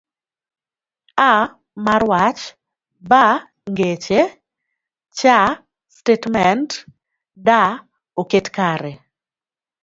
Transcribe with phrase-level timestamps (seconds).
[1.31, 1.33] A.
[1.85, 2.43] mar Wach
[3.09, 3.33] mar
[3.69, 3.71] B.
[3.71, 4.21] Ngeche
[5.17, 5.19] C.
[5.99, 6.69] Statement
[7.47, 7.49] D.
[8.23, 8.93] oket kare